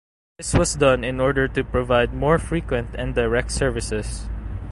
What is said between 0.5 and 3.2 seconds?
was done in order to provide more frequent and